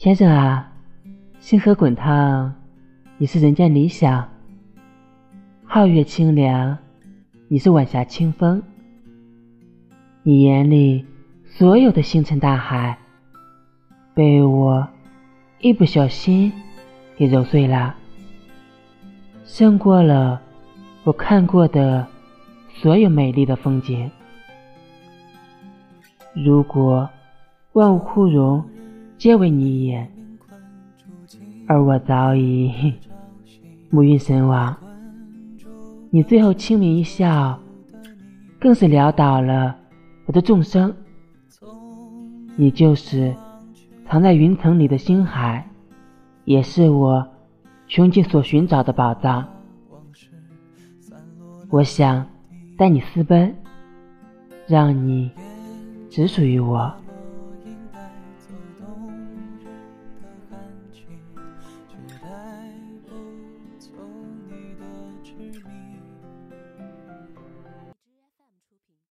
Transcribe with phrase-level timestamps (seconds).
[0.00, 0.72] 先生啊，
[1.40, 2.54] 星河滚烫，
[3.18, 4.24] 你是人间理想；
[5.68, 6.78] 皓月清凉，
[7.48, 8.62] 你是晚霞清风。
[10.22, 11.04] 你眼里
[11.44, 12.96] 所有的星辰大海，
[14.14, 14.88] 被我
[15.58, 16.50] 一不小心
[17.14, 17.94] 给揉碎了，
[19.44, 20.40] 胜过了
[21.04, 22.06] 我看过的
[22.72, 24.10] 所有美丽的风景。
[26.32, 27.06] 如果
[27.74, 28.64] 万物枯荣，
[29.20, 30.10] 皆为你一眼，
[31.68, 32.94] 而我早已
[33.92, 34.74] 暮云神往。
[36.08, 37.60] 你最后清明一笑，
[38.58, 39.76] 更是潦倒了
[40.24, 40.90] 我的众生。
[42.56, 43.36] 你就是
[44.06, 45.68] 藏在云层里的星海，
[46.46, 47.28] 也是我
[47.88, 49.46] 穷尽所寻找的宝藏。
[51.68, 52.26] 我想
[52.78, 53.54] 带你私奔，
[54.66, 55.30] 让你
[56.08, 56.90] 只属于我。